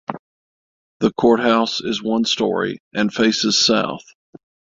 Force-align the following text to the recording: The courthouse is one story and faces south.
The 1.01 1.13
courthouse 1.13 1.79
is 1.79 2.01
one 2.01 2.25
story 2.25 2.79
and 2.91 3.13
faces 3.13 3.63
south. 3.63 4.01